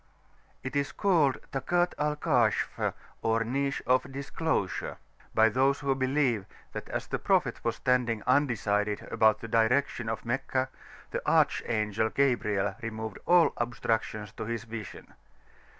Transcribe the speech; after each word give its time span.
[p.410]It 0.63 0.75
is 0.75 0.91
called 0.93 1.37
"Takat 1.51 1.93
al 1.99 2.15
Kashf" 2.15 2.93
or 3.21 3.43
"Niche 3.43 3.83
of 3.85 4.11
Disclosure," 4.11 4.97
by 5.35 5.47
those 5.47 5.81
who 5.81 5.93
believe 5.93 6.47
that 6.73 6.89
as 6.89 7.05
the 7.05 7.19
Prophet 7.19 7.63
was 7.63 7.75
standing 7.75 8.23
undecided 8.25 9.03
about 9.11 9.41
the 9.41 9.47
direction 9.47 10.09
of 10.09 10.25
Meccah, 10.25 10.69
the 11.11 11.21
Archangel 11.29 12.09
Gabriel 12.09 12.73
removed 12.81 13.19
all 13.27 13.53
obstructions 13.57 14.31
to 14.31 14.45
his 14.45 14.63
vision. 14.63 15.13